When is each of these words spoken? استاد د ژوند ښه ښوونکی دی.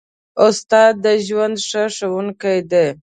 استاد 0.45 0.93
د 1.03 1.07
ژوند 1.25 1.55
ښه 1.67 1.83
ښوونکی 1.95 2.57
دی. 2.71 2.87